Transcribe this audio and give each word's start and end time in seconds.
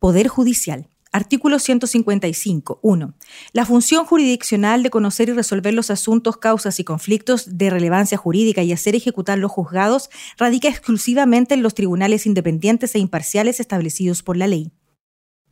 Poder 0.00 0.28
Judicial. 0.28 0.88
Artículo 1.12 1.58
155. 1.58 2.80
1. 2.80 3.14
La 3.52 3.66
función 3.66 4.06
jurisdiccional 4.06 4.82
de 4.82 4.88
conocer 4.88 5.28
y 5.28 5.32
resolver 5.32 5.74
los 5.74 5.90
asuntos, 5.90 6.38
causas 6.38 6.80
y 6.80 6.84
conflictos 6.84 7.58
de 7.58 7.68
relevancia 7.68 8.16
jurídica 8.16 8.62
y 8.62 8.72
hacer 8.72 8.94
ejecutar 8.94 9.36
los 9.36 9.52
juzgados 9.52 10.08
radica 10.38 10.68
exclusivamente 10.68 11.52
en 11.52 11.62
los 11.62 11.74
tribunales 11.74 12.24
independientes 12.24 12.94
e 12.94 12.98
imparciales 12.98 13.60
establecidos 13.60 14.22
por 14.22 14.38
la 14.38 14.46
ley. 14.46 14.72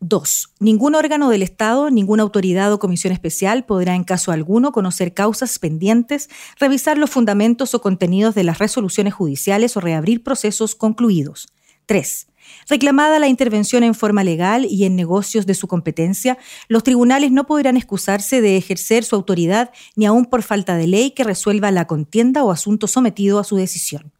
2. 0.00 0.54
Ningún 0.60 0.94
órgano 0.94 1.28
del 1.28 1.42
Estado, 1.42 1.90
ninguna 1.90 2.22
autoridad 2.22 2.72
o 2.72 2.78
comisión 2.78 3.12
especial 3.12 3.66
podrá 3.66 3.96
en 3.96 4.04
caso 4.04 4.32
alguno 4.32 4.72
conocer 4.72 5.12
causas 5.12 5.58
pendientes, 5.58 6.30
revisar 6.58 6.96
los 6.96 7.10
fundamentos 7.10 7.74
o 7.74 7.82
contenidos 7.82 8.34
de 8.34 8.44
las 8.44 8.60
resoluciones 8.60 9.12
judiciales 9.12 9.76
o 9.76 9.80
reabrir 9.80 10.22
procesos 10.22 10.74
concluidos. 10.74 11.48
3. 11.84 12.28
Reclamada 12.68 13.18
la 13.18 13.28
intervención 13.28 13.82
en 13.82 13.94
forma 13.94 14.24
legal 14.24 14.66
y 14.68 14.84
en 14.84 14.96
negocios 14.96 15.46
de 15.46 15.54
su 15.54 15.68
competencia, 15.68 16.38
los 16.68 16.82
tribunales 16.82 17.30
no 17.32 17.46
podrán 17.46 17.76
excusarse 17.76 18.40
de 18.40 18.56
ejercer 18.56 19.04
su 19.04 19.16
autoridad 19.16 19.70
ni 19.96 20.06
aun 20.06 20.26
por 20.26 20.42
falta 20.42 20.76
de 20.76 20.86
ley 20.86 21.10
que 21.12 21.24
resuelva 21.24 21.70
la 21.70 21.86
contienda 21.86 22.44
o 22.44 22.50
asunto 22.50 22.86
sometido 22.86 23.38
a 23.38 23.44
su 23.44 23.56
decisión. 23.56 24.12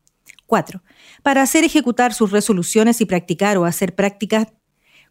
4. 0.46 0.82
Para 1.22 1.42
hacer 1.42 1.64
ejecutar 1.64 2.14
sus 2.14 2.30
resoluciones 2.30 3.00
y 3.00 3.04
practicar 3.04 3.58
o 3.58 3.66
hacer 3.66 3.94
prácticas 3.94 4.48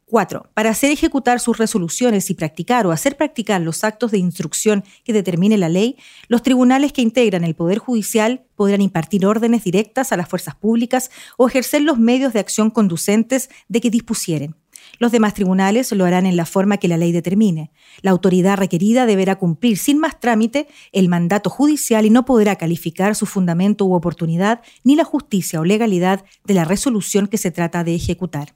4. 0.10 0.50
Para 0.54 0.70
hacer 0.70 0.90
ejecutar 0.90 1.42
sus 1.42 1.58
resoluciones 1.58 2.30
y 2.30 2.34
practicar 2.34 2.88
o 2.88 2.92
hacer 2.92 3.18
practicar 3.18 3.60
los 3.60 3.84
actos 3.84 4.12
de 4.12 4.18
instrucción 4.18 4.86
que 5.04 5.12
determine 5.12 5.58
la 5.58 5.68
ley, 5.68 5.98
los 6.30 6.44
tribunales 6.44 6.94
que 6.94 7.02
integran 7.02 7.44
el 7.44 7.56
Poder 7.56 7.78
Judicial 7.78 8.46
podrán 8.56 8.82
impartir 8.82 9.26
órdenes 9.26 9.66
directas 9.66 10.14
a 10.14 10.18
las 10.18 10.30
fuerzas 10.30 10.56
públicas 10.56 11.12
o 11.36 11.50
ejercer 11.50 11.82
los 11.82 12.00
medios 12.00 12.32
de 12.32 12.40
acción 12.40 12.70
conducentes 12.70 13.50
de 13.68 13.82
que 13.82 13.90
dispusieren. 13.90 14.56
Los 14.98 15.12
demás 15.12 15.34
tribunales 15.34 15.92
lo 15.92 16.06
harán 16.06 16.26
en 16.26 16.38
la 16.38 16.46
forma 16.46 16.78
que 16.78 16.88
la 16.88 16.96
ley 16.96 17.12
determine. 17.12 17.72
La 18.02 18.12
autoridad 18.12 18.58
requerida 18.58 19.06
deberá 19.06 19.36
cumplir 19.36 19.78
sin 19.78 19.98
más 19.98 20.22
trámite 20.22 20.70
el 20.94 21.10
mandato 21.10 21.50
judicial 21.50 22.06
y 22.06 22.12
no 22.12 22.24
podrá 22.24 22.56
calificar 22.56 23.14
su 23.14 23.26
fundamento 23.26 23.84
u 23.84 23.94
oportunidad 23.94 24.62
ni 24.86 24.96
la 24.96 25.04
justicia 25.04 25.60
o 25.60 25.66
legalidad 25.66 26.24
de 26.46 26.54
la 26.54 26.64
resolución 26.64 27.28
que 27.28 27.38
se 27.38 27.52
trata 27.52 27.84
de 27.84 27.96
ejecutar. 27.96 28.56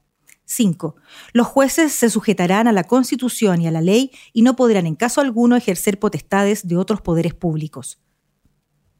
5. 0.52 0.96
Los 1.32 1.48
jueces 1.48 1.94
se 1.94 2.10
sujetarán 2.10 2.68
a 2.68 2.74
la 2.74 2.84
Constitución 2.84 3.62
y 3.62 3.68
a 3.68 3.72
la 3.72 3.82
ley 3.82 4.12
y 4.34 4.42
no 4.42 4.56
podrán 4.56 4.86
en 4.86 4.96
caso 4.96 5.22
alguno 5.22 5.56
ejercer 5.56 5.98
potestades 5.98 6.68
de 6.68 6.76
otros 6.76 7.02
poderes 7.02 7.34
públicos. 7.34 8.00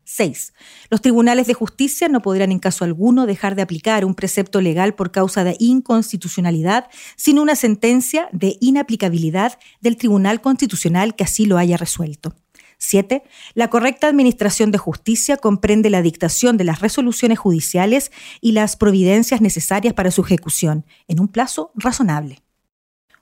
6. 0.06 0.54
Los 0.90 1.02
tribunales 1.02 1.48
de 1.48 1.54
justicia 1.54 2.08
no 2.08 2.22
podrán 2.22 2.52
en 2.52 2.60
caso 2.60 2.84
alguno 2.84 3.26
dejar 3.26 3.56
de 3.56 3.62
aplicar 3.62 4.04
un 4.04 4.16
precepto 4.16 4.60
legal 4.62 4.96
por 4.96 5.12
causa 5.12 5.44
de 5.44 5.56
inconstitucionalidad 5.60 6.88
sin 7.16 7.38
una 7.38 7.56
sentencia 7.56 8.30
de 8.32 8.58
inaplicabilidad 8.62 9.60
del 9.82 9.98
Tribunal 9.98 10.42
Constitucional 10.42 11.16
que 11.16 11.24
así 11.24 11.46
lo 11.46 11.58
haya 11.58 11.78
resuelto. 11.78 12.34
7. 12.81 13.23
La 13.53 13.69
correcta 13.69 14.08
administración 14.08 14.71
de 14.71 14.80
justicia 14.80 15.37
comprende 15.37 15.92
la 15.92 16.02
dictación 16.02 16.58
de 16.58 16.64
las 16.64 16.81
resoluciones 16.81 17.37
judiciales 17.37 18.11
y 18.42 18.53
las 18.53 18.75
providencias 18.75 19.39
necesarias 19.39 19.93
para 19.93 20.09
su 20.09 20.21
ejecución, 20.21 20.86
en 21.08 21.19
un 21.19 21.27
plazo 21.27 21.71
razonable. 21.75 22.42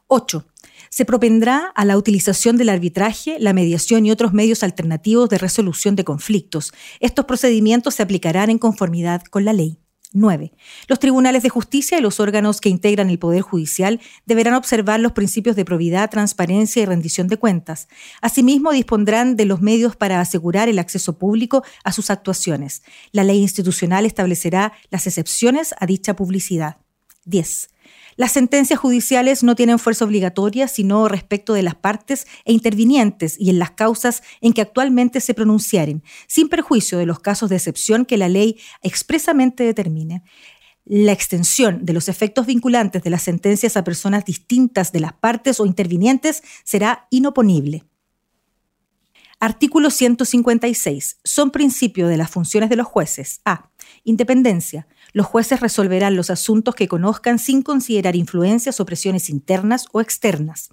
8. 0.07 0.47
Se 0.89 1.03
propendrá 1.03 1.71
a 1.75 1.83
la 1.83 1.97
utilización 1.97 2.55
del 2.55 2.69
arbitraje, 2.69 3.37
la 3.37 3.53
mediación 3.53 4.05
y 4.05 4.11
otros 4.11 4.33
medios 4.33 4.63
alternativos 4.63 5.27
de 5.27 5.37
resolución 5.37 5.97
de 5.97 6.05
conflictos. 6.05 6.73
Estos 7.01 7.25
procedimientos 7.25 7.95
se 7.95 8.03
aplicarán 8.03 8.49
en 8.49 8.59
conformidad 8.59 9.23
con 9.23 9.43
la 9.43 9.51
ley. 9.51 9.77
9. 10.11 10.53
Los 10.87 10.99
tribunales 10.99 11.43
de 11.43 11.49
justicia 11.49 11.97
y 11.99 12.01
los 12.01 12.19
órganos 12.19 12.61
que 12.61 12.69
integran 12.69 13.09
el 13.09 13.19
Poder 13.19 13.41
Judicial 13.41 14.01
deberán 14.25 14.55
observar 14.55 14.99
los 14.99 15.11
principios 15.11 15.55
de 15.55 15.65
probidad, 15.65 16.09
transparencia 16.09 16.81
y 16.81 16.85
rendición 16.85 17.27
de 17.27 17.37
cuentas. 17.37 17.87
Asimismo, 18.21 18.71
dispondrán 18.71 19.35
de 19.35 19.45
los 19.45 19.61
medios 19.61 19.95
para 19.95 20.19
asegurar 20.19 20.67
el 20.67 20.79
acceso 20.79 21.19
público 21.19 21.63
a 21.83 21.91
sus 21.91 22.09
actuaciones. 22.09 22.81
La 23.11 23.23
ley 23.23 23.39
institucional 23.39 24.05
establecerá 24.05 24.73
las 24.89 25.05
excepciones 25.05 25.75
a 25.79 25.85
dicha 25.85 26.15
publicidad. 26.15 26.77
10. 27.25 27.69
Las 28.19 28.33
sentencias 28.33 28.77
judiciales 28.77 29.43
no 29.43 29.55
tienen 29.55 29.79
fuerza 29.79 30.03
obligatoria 30.03 30.67
sino 30.67 31.07
respecto 31.07 31.53
de 31.53 31.63
las 31.63 31.75
partes 31.75 32.27
e 32.43 32.51
intervinientes 32.51 33.37
y 33.39 33.49
en 33.49 33.59
las 33.59 33.71
causas 33.71 34.23
en 34.41 34.51
que 34.51 34.59
actualmente 34.59 35.21
se 35.21 35.33
pronunciaren, 35.33 36.03
sin 36.27 36.49
perjuicio 36.49 36.97
de 36.97 37.05
los 37.05 37.21
casos 37.21 37.49
de 37.49 37.55
excepción 37.55 38.03
que 38.03 38.17
la 38.17 38.27
ley 38.27 38.59
expresamente 38.81 39.63
determine. 39.63 40.21
La 40.83 41.13
extensión 41.13 41.85
de 41.85 41.93
los 41.93 42.09
efectos 42.09 42.45
vinculantes 42.45 43.03
de 43.03 43.09
las 43.09 43.23
sentencias 43.23 43.77
a 43.77 43.85
personas 43.85 44.25
distintas 44.25 44.91
de 44.91 44.99
las 44.99 45.13
partes 45.13 45.61
o 45.61 45.65
intervinientes 45.65 46.43
será 46.65 47.07
inoponible. 47.11 47.85
Artículo 49.39 49.89
156. 49.89 51.19
Son 51.23 51.51
principios 51.51 52.09
de 52.09 52.17
las 52.17 52.29
funciones 52.29 52.69
de 52.69 52.75
los 52.75 52.85
jueces. 52.85 53.39
A. 53.45 53.69
Independencia. 54.03 54.87
Los 55.13 55.25
jueces 55.25 55.59
resolverán 55.59 56.15
los 56.15 56.29
asuntos 56.29 56.75
que 56.75 56.87
conozcan 56.87 57.39
sin 57.39 57.61
considerar 57.61 58.15
influencias 58.15 58.79
o 58.79 58.85
presiones 58.85 59.29
internas 59.29 59.87
o 59.91 60.01
externas. 60.01 60.69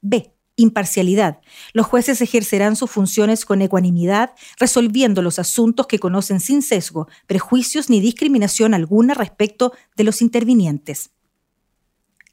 B. 0.00 0.32
Imparcialidad. 0.58 1.40
Los 1.74 1.86
jueces 1.86 2.22
ejercerán 2.22 2.76
sus 2.76 2.90
funciones 2.90 3.44
con 3.44 3.60
ecuanimidad, 3.60 4.32
resolviendo 4.58 5.20
los 5.20 5.38
asuntos 5.38 5.86
que 5.86 5.98
conocen 5.98 6.40
sin 6.40 6.62
sesgo, 6.62 7.08
prejuicios 7.26 7.90
ni 7.90 8.00
discriminación 8.00 8.72
alguna 8.72 9.12
respecto 9.12 9.72
de 9.96 10.04
los 10.04 10.22
intervinientes. 10.22 11.10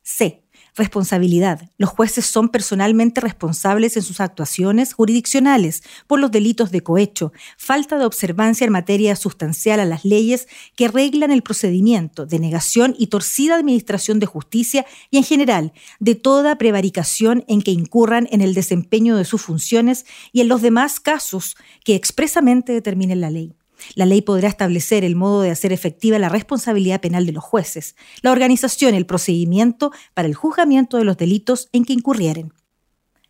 C. 0.03 0.42
Responsabilidad. 0.75 1.69
Los 1.77 1.91
jueces 1.91 2.25
son 2.25 2.49
personalmente 2.49 3.21
responsables 3.21 3.95
en 3.95 4.01
sus 4.01 4.19
actuaciones 4.19 4.93
jurisdiccionales 4.93 5.83
por 6.07 6.19
los 6.19 6.31
delitos 6.31 6.71
de 6.71 6.81
cohecho, 6.81 7.31
falta 7.57 7.99
de 7.99 8.05
observancia 8.05 8.65
en 8.65 8.71
materia 8.71 9.15
sustancial 9.15 9.79
a 9.79 9.85
las 9.85 10.03
leyes 10.03 10.47
que 10.75 10.87
reglan 10.87 11.29
el 11.29 11.43
procedimiento, 11.43 12.25
denegación 12.25 12.95
y 12.97 13.07
torcida 13.07 13.55
administración 13.55 14.19
de 14.19 14.25
justicia 14.25 14.85
y 15.11 15.17
en 15.17 15.23
general 15.23 15.73
de 15.99 16.15
toda 16.15 16.57
prevaricación 16.57 17.45
en 17.47 17.61
que 17.61 17.71
incurran 17.71 18.27
en 18.31 18.41
el 18.41 18.55
desempeño 18.55 19.15
de 19.15 19.25
sus 19.25 19.43
funciones 19.43 20.07
y 20.31 20.41
en 20.41 20.47
los 20.47 20.63
demás 20.63 20.99
casos 20.99 21.55
que 21.83 21.93
expresamente 21.93 22.73
determine 22.73 23.15
la 23.15 23.29
ley. 23.29 23.55
La 23.95 24.05
ley 24.05 24.21
podrá 24.21 24.47
establecer 24.47 25.03
el 25.03 25.15
modo 25.15 25.41
de 25.41 25.51
hacer 25.51 25.73
efectiva 25.73 26.19
la 26.19 26.29
responsabilidad 26.29 27.01
penal 27.01 27.25
de 27.25 27.31
los 27.31 27.43
jueces, 27.43 27.95
la 28.21 28.31
organización 28.31 28.93
y 28.93 28.97
el 28.97 29.05
procedimiento 29.05 29.91
para 30.13 30.27
el 30.27 30.35
juzgamiento 30.35 30.97
de 30.97 31.05
los 31.05 31.17
delitos 31.17 31.69
en 31.71 31.85
que 31.85 31.93
incurrieren. 31.93 32.53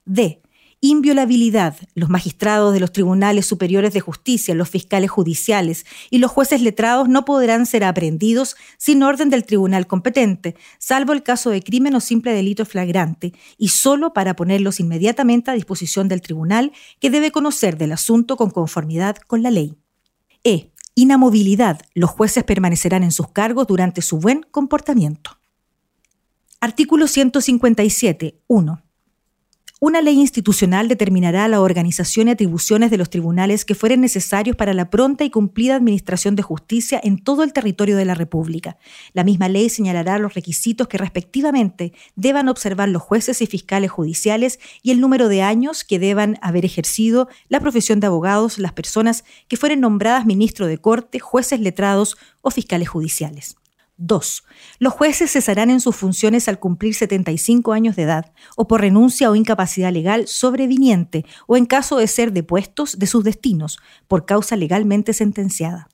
D. 0.06 0.44
Inviolabilidad. 0.86 1.78
Los 1.96 2.10
magistrados 2.10 2.74
de 2.74 2.82
los 2.82 2.92
tribunales 2.92 3.46
superiores 3.46 3.94
de 3.94 4.02
justicia, 4.02 4.54
los 4.54 4.70
fiscales 4.70 5.10
judiciales 5.10 5.86
y 6.10 6.18
los 6.18 6.30
jueces 6.30 6.62
letrados 6.62 7.08
no 7.08 7.24
podrán 7.24 7.66
ser 7.66 7.86
aprehendidos 7.86 8.58
sin 8.78 9.02
orden 9.02 9.30
del 9.30 9.46
tribunal 9.46 9.88
competente, 9.88 10.58
salvo 10.80 11.14
el 11.14 11.24
caso 11.24 11.52
de 11.52 11.64
crimen 11.64 11.96
o 11.96 12.02
simple 12.02 12.34
delito 12.34 12.66
flagrante, 12.66 13.32
y 13.58 13.70
solo 13.70 14.12
para 14.12 14.36
ponerlos 14.36 14.82
inmediatamente 14.82 15.52
a 15.52 15.54
disposición 15.54 16.10
del 16.10 16.20
tribunal, 16.20 16.74
que 17.00 17.10
debe 17.10 17.32
conocer 17.32 17.78
del 17.78 17.94
asunto 17.94 18.36
con 18.36 18.50
conformidad 18.50 19.16
con 19.26 19.42
la 19.42 19.52
ley. 19.52 19.78
E. 20.44 20.72
Inamovilidad. 20.96 21.82
Los 21.94 22.12
jueces 22.12 22.44
permanecerán 22.44 23.04
en 23.04 23.12
sus 23.12 23.30
cargos 23.30 23.68
durante 23.68 24.02
su 24.02 24.20
buen 24.20 24.44
comportamiento. 24.52 25.38
Artículo 26.60 27.08
157. 27.08 28.42
1. 28.48 28.84
Una 29.86 30.02
ley 30.02 30.18
institucional 30.18 30.88
determinará 30.88 31.46
la 31.50 31.60
organización 31.60 32.30
y 32.30 32.32
atribuciones 32.32 32.90
de 32.90 32.96
los 32.96 33.10
tribunales 33.10 33.66
que 33.66 33.76
fueren 33.76 34.00
necesarios 34.00 34.56
para 34.56 34.74
la 34.74 34.90
pronta 34.90 35.26
y 35.26 35.30
cumplida 35.30 35.76
administración 35.76 36.38
de 36.38 36.42
justicia 36.42 37.02
en 37.04 37.22
todo 37.22 37.44
el 37.44 37.52
territorio 37.52 37.98
de 37.98 38.06
la 38.06 38.16
República. 38.16 38.78
La 39.12 39.26
misma 39.26 39.50
ley 39.50 39.68
señalará 39.68 40.20
los 40.20 40.36
requisitos 40.36 40.88
que 40.88 40.98
respectivamente 40.98 41.92
deban 42.16 42.48
observar 42.48 42.88
los 42.88 43.02
jueces 43.02 43.42
y 43.42 43.46
fiscales 43.46 43.92
judiciales 43.92 44.58
y 44.84 44.92
el 44.92 45.02
número 45.02 45.28
de 45.28 45.42
años 45.42 45.84
que 45.84 46.00
deban 46.00 46.38
haber 46.42 46.64
ejercido 46.64 47.28
la 47.50 47.60
profesión 47.60 48.00
de 48.00 48.08
abogados 48.08 48.60
las 48.60 48.72
personas 48.72 49.26
que 49.50 49.58
fueren 49.58 49.82
nombradas 49.82 50.26
ministro 50.26 50.66
de 50.66 50.78
corte, 50.78 51.20
jueces 51.20 51.60
letrados 51.60 52.16
o 52.42 52.52
fiscales 52.52 52.88
judiciales. 52.88 53.58
2. 54.06 54.44
Los 54.80 54.94
jueces 54.94 55.32
cesarán 55.32 55.70
en 55.70 55.80
sus 55.80 55.96
funciones 55.96 56.48
al 56.48 56.60
cumplir 56.60 56.94
75 56.94 57.72
años 57.72 57.96
de 57.96 58.04
edad 58.04 58.34
o 58.58 58.68
por 58.68 58.82
renuncia 58.82 59.32
o 59.32 59.36
incapacidad 59.36 59.94
legal 59.94 60.28
sobreviniente 60.28 61.26
o 61.48 61.56
en 61.56 61.66
caso 61.66 61.98
de 61.98 62.08
ser 62.08 62.34
depuestos 62.34 63.00
de 63.00 63.08
sus 63.08 63.24
destinos 63.24 63.80
por 64.08 64.26
causa 64.26 64.56
legalmente 64.58 65.14
sentenciada. 65.14 65.88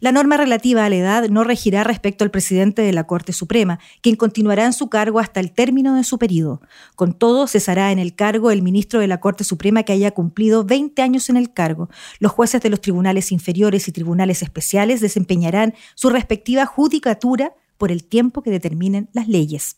La 0.00 0.12
norma 0.12 0.36
relativa 0.36 0.84
a 0.84 0.90
la 0.90 0.96
edad 0.96 1.28
no 1.28 1.44
regirá 1.44 1.84
respecto 1.84 2.24
al 2.24 2.30
presidente 2.30 2.82
de 2.82 2.92
la 2.92 3.04
Corte 3.04 3.32
Suprema, 3.32 3.78
quien 4.00 4.16
continuará 4.16 4.64
en 4.64 4.72
su 4.72 4.88
cargo 4.88 5.18
hasta 5.18 5.40
el 5.40 5.52
término 5.52 5.94
de 5.94 6.04
su 6.04 6.18
periodo. 6.18 6.60
Con 6.94 7.12
todo, 7.12 7.46
cesará 7.46 7.92
en 7.92 7.98
el 7.98 8.14
cargo 8.14 8.50
el 8.50 8.62
ministro 8.62 9.00
de 9.00 9.06
la 9.06 9.20
Corte 9.20 9.44
Suprema 9.44 9.82
que 9.82 9.92
haya 9.92 10.10
cumplido 10.10 10.64
20 10.64 11.00
años 11.02 11.30
en 11.30 11.36
el 11.36 11.52
cargo. 11.52 11.88
Los 12.18 12.32
jueces 12.32 12.60
de 12.62 12.70
los 12.70 12.80
tribunales 12.80 13.32
inferiores 13.32 13.88
y 13.88 13.92
tribunales 13.92 14.42
especiales 14.42 15.00
desempeñarán 15.00 15.74
su 15.94 16.10
respectiva 16.10 16.66
judicatura 16.66 17.54
por 17.78 17.92
el 17.92 18.04
tiempo 18.04 18.42
que 18.42 18.50
determinen 18.50 19.08
las 19.12 19.28
leyes. 19.28 19.76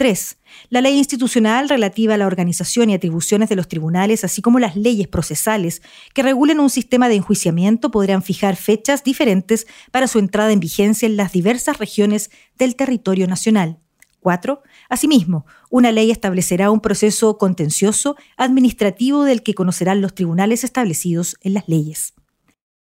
3. 0.00 0.38
La 0.70 0.80
ley 0.80 0.96
institucional 0.96 1.68
relativa 1.68 2.14
a 2.14 2.16
la 2.16 2.26
organización 2.26 2.88
y 2.88 2.94
atribuciones 2.94 3.50
de 3.50 3.54
los 3.54 3.68
tribunales, 3.68 4.24
así 4.24 4.40
como 4.40 4.58
las 4.58 4.74
leyes 4.74 5.08
procesales 5.08 5.82
que 6.14 6.22
regulen 6.22 6.58
un 6.58 6.70
sistema 6.70 7.10
de 7.10 7.16
enjuiciamiento, 7.16 7.90
podrán 7.90 8.22
fijar 8.22 8.56
fechas 8.56 9.04
diferentes 9.04 9.66
para 9.90 10.08
su 10.08 10.18
entrada 10.18 10.52
en 10.52 10.60
vigencia 10.60 11.04
en 11.04 11.18
las 11.18 11.32
diversas 11.32 11.76
regiones 11.76 12.30
del 12.56 12.76
territorio 12.76 13.26
nacional. 13.26 13.78
4. 14.20 14.62
Asimismo, 14.88 15.44
una 15.68 15.92
ley 15.92 16.10
establecerá 16.10 16.70
un 16.70 16.80
proceso 16.80 17.36
contencioso 17.36 18.16
administrativo 18.38 19.24
del 19.24 19.42
que 19.42 19.52
conocerán 19.52 20.00
los 20.00 20.14
tribunales 20.14 20.64
establecidos 20.64 21.36
en 21.42 21.52
las 21.52 21.68
leyes. 21.68 22.14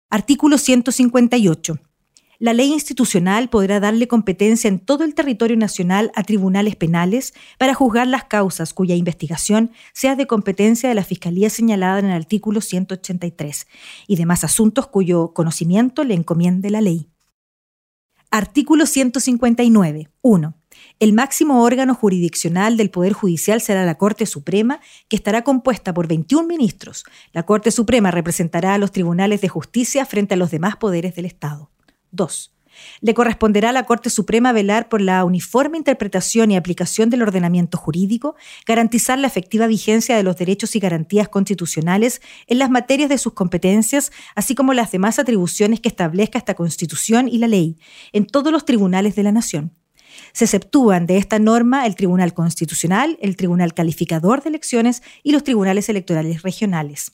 Artículo 0.10 0.58
158. 0.58 1.80
La 2.38 2.54
ley 2.54 2.74
institucional 2.74 3.50
podrá 3.50 3.80
darle 3.80 4.08
competencia 4.08 4.68
en 4.68 4.80
todo 4.80 5.04
el 5.04 5.16
territorio 5.16 5.56
nacional 5.56 6.12
a 6.16 6.24
tribunales 6.24 6.76
penales 6.76 7.34
para 7.58 7.74
juzgar 7.74 8.08
las 8.08 8.26
causas 8.26 8.74
cuya 8.74 8.96
investigación 8.96 9.72
sea 9.94 10.16
de 10.16 10.28
competencia 10.28 10.90
de 10.90 10.96
la 10.96 11.04
Fiscalía 11.04 11.50
señalada 11.50 12.00
en 12.00 12.08
el 12.08 12.12
artículo 12.14 12.60
183 12.60 13.68
y 14.08 14.16
demás 14.18 14.44
asuntos 14.44 14.88
cuyo 14.88 15.34
conocimiento 15.34 16.04
le 16.04 16.14
encomiende 16.14 16.70
la 16.70 16.82
ley. 16.82 17.08
Artículo 18.32 18.86
159. 18.86 20.10
1. 20.22 20.56
El 21.00 21.14
máximo 21.14 21.64
órgano 21.64 21.96
jurisdiccional 21.96 22.76
del 22.76 22.90
Poder 22.90 23.14
Judicial 23.14 23.62
será 23.62 23.86
la 23.86 23.98
Corte 23.98 24.26
Suprema, 24.26 24.82
que 25.08 25.16
estará 25.16 25.44
compuesta 25.44 25.94
por 25.94 26.08
21 26.08 26.46
ministros. 26.46 27.06
La 27.32 27.44
Corte 27.44 27.72
Suprema 27.72 28.12
representará 28.12 28.74
a 28.74 28.78
los 28.78 28.92
tribunales 28.92 29.40
de 29.40 29.48
justicia 29.48 30.06
frente 30.06 30.34
a 30.34 30.38
los 30.38 30.52
demás 30.52 30.76
poderes 30.76 31.16
del 31.16 31.26
Estado. 31.26 31.72
2. 32.16 32.56
Le 33.02 33.14
corresponderá 33.14 33.70
a 33.70 33.74
la 33.74 33.86
Corte 33.86 34.10
Suprema 34.10 34.52
velar 34.52 34.90
por 34.90 35.02
la 35.02 35.24
uniforme 35.24 35.78
interpretación 35.78 36.52
y 36.52 36.58
aplicación 36.58 37.10
del 37.10 37.22
ordenamiento 37.22 37.78
jurídico, 37.78 38.36
garantizar 38.66 39.18
la 39.18 39.28
efectiva 39.28 39.68
vigencia 39.68 40.18
de 40.18 40.24
los 40.24 40.38
derechos 40.38 40.76
y 40.76 40.80
garantías 40.80 41.30
constitucionales 41.30 42.22
en 42.48 42.60
las 42.60 42.70
materias 42.70 43.10
de 43.10 43.18
sus 43.18 43.34
competencias, 43.34 44.12
así 44.36 44.56
como 44.56 44.74
las 44.74 44.92
demás 44.92 45.20
atribuciones 45.20 45.80
que 45.80 45.90
establezca 45.90 46.38
esta 46.38 46.56
Constitución 46.56 47.28
y 47.28 47.38
la 47.38 47.48
ley, 47.48 47.78
en 48.12 48.26
todos 48.26 48.52
los 48.52 48.66
tribunales 48.66 49.16
de 49.16 49.24
la 49.24 49.32
Nación. 49.32 49.72
Se 50.32 50.46
exceptúan 50.46 51.08
de 51.08 51.18
esta 51.18 51.40
norma 51.40 51.86
el 51.86 51.96
Tribunal 51.96 52.34
Constitucional, 52.34 53.18
el 53.22 53.36
Tribunal 53.36 53.74
Calificador 53.74 54.42
de 54.42 54.50
Elecciones 54.50 55.04
y 55.24 55.32
los 55.32 55.44
tribunales 55.44 55.90
electorales 55.90 56.42
regionales. 56.42 57.12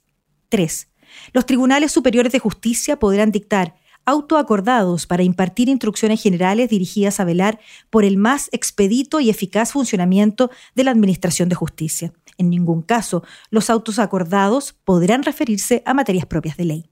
3. 0.49 0.87
Los 1.33 1.45
tribunales 1.45 1.91
superiores 1.91 2.31
de 2.31 2.39
justicia 2.39 2.99
podrán 2.99 3.31
dictar 3.31 3.75
autoacordados 4.05 5.07
para 5.07 5.23
impartir 5.23 5.69
instrucciones 5.69 6.21
generales 6.21 6.69
dirigidas 6.69 7.19
a 7.19 7.25
velar 7.25 7.59
por 7.89 8.03
el 8.03 8.17
más 8.17 8.49
expedito 8.51 9.19
y 9.19 9.29
eficaz 9.29 9.71
funcionamiento 9.71 10.51
de 10.75 10.83
la 10.83 10.91
Administración 10.91 11.49
de 11.49 11.55
Justicia. 11.55 12.13
En 12.37 12.49
ningún 12.49 12.81
caso, 12.81 13.23
los 13.49 13.69
autos 13.69 13.99
acordados 13.99 14.73
podrán 14.83 15.23
referirse 15.23 15.83
a 15.85 15.93
materias 15.93 16.25
propias 16.25 16.57
de 16.57 16.65
ley. 16.65 16.90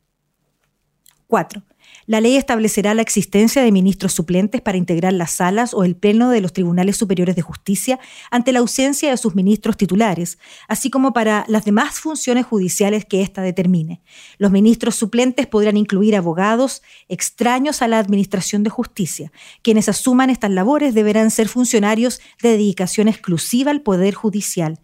4. 1.30 1.64
La 2.08 2.22
ley 2.22 2.38
establecerá 2.38 2.96
la 2.96 3.04
existencia 3.04 3.62
de 3.62 3.72
ministros 3.72 4.14
suplentes 4.14 4.62
para 4.62 4.80
integrar 4.80 5.14
las 5.14 5.32
salas 5.32 5.76
o 5.76 5.84
el 5.84 5.96
pleno 5.96 6.32
de 6.32 6.42
los 6.42 6.54
tribunales 6.54 6.98
superiores 6.98 7.36
de 7.36 7.44
justicia 7.44 8.00
ante 8.32 8.52
la 8.52 8.60
ausencia 8.60 9.12
de 9.12 9.18
sus 9.18 9.36
ministros 9.36 9.78
titulares, 9.78 10.40
así 10.68 10.90
como 10.90 11.14
para 11.14 11.46
las 11.48 11.66
demás 11.66 12.00
funciones 12.00 12.48
judiciales 12.48 13.06
que 13.06 13.22
ésta 13.22 13.44
determine. 13.44 14.02
Los 14.40 14.52
ministros 14.52 14.96
suplentes 14.96 15.46
podrán 15.46 15.78
incluir 15.78 16.16
abogados 16.16 16.82
extraños 17.10 17.84
a 17.84 17.88
la 17.88 18.00
administración 18.00 18.64
de 18.64 18.72
justicia. 18.72 19.32
Quienes 19.62 19.88
asuman 19.88 20.32
estas 20.32 20.50
labores 20.50 20.96
deberán 20.96 21.30
ser 21.30 21.48
funcionarios 21.48 22.22
de 22.42 22.50
dedicación 22.50 23.08
exclusiva 23.08 23.70
al 23.70 23.82
Poder 23.82 24.16
Judicial 24.16 24.80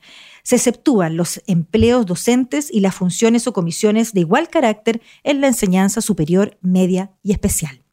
se 0.46 0.56
exceptúan 0.56 1.18
los 1.18 1.42
empleos 1.48 2.06
docentes 2.06 2.70
y 2.72 2.80
las 2.80 2.94
funciones 2.94 3.48
o 3.48 3.54
comisiones 3.54 4.14
de 4.14 4.20
igual 4.22 4.48
carácter 4.48 5.02
en 5.24 5.42
la 5.42 5.48
enseñanza 5.48 6.02
superior, 6.02 6.58
media 6.62 7.12
y 7.24 7.32
especial. 7.32 7.84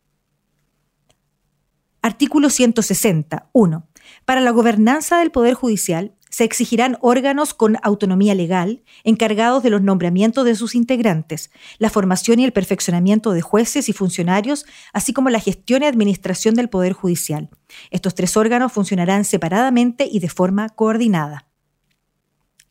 Artículo 2.02 2.50
160. 2.50 3.48
1. 3.52 3.88
Para 4.26 4.42
la 4.42 4.50
gobernanza 4.50 5.18
del 5.18 5.30
Poder 5.30 5.54
Judicial 5.54 6.14
se 6.28 6.44
exigirán 6.44 6.98
órganos 7.00 7.54
con 7.54 7.78
autonomía 7.82 8.34
legal 8.34 8.82
encargados 9.02 9.62
de 9.62 9.70
los 9.70 9.80
nombramientos 9.80 10.44
de 10.44 10.54
sus 10.54 10.74
integrantes, 10.74 11.50
la 11.78 11.88
formación 11.88 12.38
y 12.38 12.44
el 12.44 12.52
perfeccionamiento 12.52 13.32
de 13.32 13.40
jueces 13.40 13.88
y 13.88 13.94
funcionarios, 13.94 14.66
así 14.92 15.14
como 15.14 15.30
la 15.30 15.40
gestión 15.40 15.82
y 15.82 15.86
administración 15.86 16.54
del 16.54 16.68
Poder 16.68 16.92
Judicial. 16.92 17.48
Estos 17.90 18.14
tres 18.14 18.36
órganos 18.36 18.72
funcionarán 18.72 19.24
separadamente 19.24 20.06
y 20.10 20.20
de 20.20 20.28
forma 20.28 20.68
coordinada. 20.68 21.51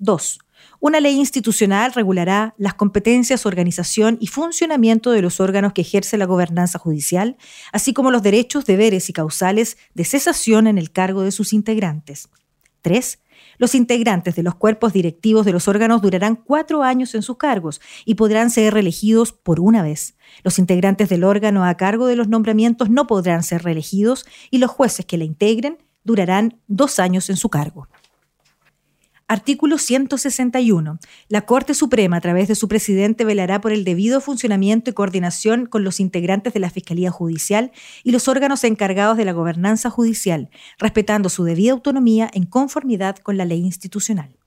2. 0.02 0.40
Una 0.80 1.00
ley 1.00 1.16
institucional 1.16 1.94
regulará 1.94 2.56
las 2.58 2.74
competencias, 2.74 3.46
organización 3.46 4.18
y 4.20 4.28
funcionamiento 4.28 5.12
de 5.12 5.22
los 5.22 5.40
órganos 5.40 5.74
que 5.74 5.82
ejerce 5.82 6.18
la 6.18 6.26
gobernanza 6.26 6.80
judicial, 6.80 7.38
así 7.72 7.94
como 7.94 8.12
los 8.12 8.24
derechos, 8.24 8.66
deberes 8.66 9.10
y 9.10 9.14
causales 9.14 9.78
de 9.94 10.04
cesación 10.06 10.66
en 10.66 10.78
el 10.78 10.92
cargo 10.92 11.22
de 11.22 11.32
sus 11.32 11.54
integrantes. 11.54 12.30
3. 12.82 13.20
Los 13.60 13.76
integrantes 13.76 14.36
de 14.36 14.42
los 14.42 14.56
cuerpos 14.56 14.92
directivos 14.92 15.46
de 15.46 15.52
los 15.52 15.68
órganos 15.68 16.02
durarán 16.02 16.36
cuatro 16.36 16.82
años 16.82 17.14
en 17.14 17.22
sus 17.22 17.38
cargos 17.38 17.80
y 18.06 18.16
podrán 18.16 18.50
ser 18.50 18.74
reelegidos 18.74 19.34
por 19.34 19.60
una 19.60 19.84
vez. 19.84 20.16
Los 20.44 20.58
integrantes 20.58 21.10
del 21.10 21.24
órgano 21.24 21.64
a 21.64 21.76
cargo 21.78 22.08
de 22.08 22.16
los 22.16 22.28
nombramientos 22.28 22.90
no 22.90 23.06
podrán 23.06 23.44
ser 23.44 23.62
reelegidos 23.64 24.26
y 24.50 24.58
los 24.58 24.72
jueces 24.72 25.06
que 25.06 25.18
la 25.18 25.26
integren 25.26 25.78
durarán 26.04 26.60
dos 26.68 26.98
años 26.98 27.30
en 27.30 27.38
su 27.38 27.50
cargo. 27.50 27.88
Artículo 29.32 29.78
161. 29.78 31.00
La 31.30 31.46
Corte 31.46 31.74
Suprema, 31.74 32.18
a 32.18 32.20
través 32.20 32.50
de 32.50 32.56
su 32.56 32.68
presidente, 32.68 33.24
velará 33.24 33.62
por 33.62 33.72
el 33.72 33.86
debido 33.86 34.20
funcionamiento 34.20 34.90
y 34.90 34.94
coordinación 34.94 35.68
con 35.68 35.86
los 35.86 36.02
integrantes 36.02 36.52
de 36.52 36.60
la 36.60 36.70
Fiscalía 36.70 37.12
Judicial 37.12 37.72
y 38.04 38.12
los 38.12 38.28
órganos 38.28 38.66
encargados 38.66 39.16
de 39.16 39.24
la 39.24 39.32
gobernanza 39.32 39.90
judicial, 39.90 40.50
respetando 40.78 41.30
su 41.30 41.46
debida 41.46 41.72
autonomía 41.72 42.30
en 42.34 42.46
conformidad 42.46 43.16
con 43.20 43.38
la 43.38 43.46
ley 43.46 43.62
institucional. 43.62 44.41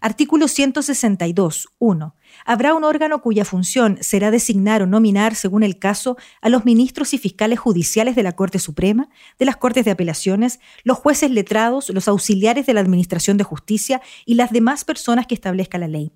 Artículo 0.00 0.48
162. 0.48 1.68
1. 1.78 2.14
Habrá 2.44 2.74
un 2.74 2.84
órgano 2.84 3.22
cuya 3.22 3.44
función 3.44 3.98
será 4.00 4.30
designar 4.30 4.82
o 4.82 4.86
nominar, 4.86 5.34
según 5.34 5.62
el 5.62 5.78
caso, 5.78 6.16
a 6.40 6.48
los 6.48 6.64
ministros 6.64 7.14
y 7.14 7.18
fiscales 7.18 7.58
judiciales 7.58 8.16
de 8.16 8.22
la 8.22 8.32
Corte 8.32 8.58
Suprema, 8.58 9.08
de 9.38 9.44
las 9.44 9.56
Cortes 9.56 9.84
de 9.84 9.90
Apelaciones, 9.90 10.60
los 10.84 10.98
jueces 10.98 11.30
letrados, 11.30 11.90
los 11.90 12.08
auxiliares 12.08 12.66
de 12.66 12.74
la 12.74 12.80
Administración 12.80 13.36
de 13.36 13.44
Justicia 13.44 14.02
y 14.24 14.34
las 14.34 14.50
demás 14.50 14.84
personas 14.84 15.26
que 15.26 15.34
establezca 15.34 15.78
la 15.78 15.88
ley. 15.88 16.12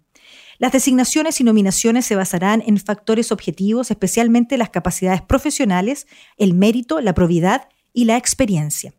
Las 0.58 0.72
designaciones 0.72 1.40
y 1.40 1.44
nominaciones 1.44 2.06
se 2.06 2.16
basarán 2.16 2.62
en 2.66 2.78
factores 2.78 3.30
objetivos, 3.30 3.90
especialmente 3.90 4.56
las 4.56 4.70
capacidades 4.70 5.20
profesionales, 5.22 6.06
el 6.38 6.54
mérito, 6.54 7.00
la 7.00 7.14
probidad 7.14 7.68
y 7.92 8.06
la 8.06 8.16
experiencia. 8.16 8.94